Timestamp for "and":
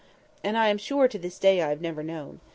0.43-0.57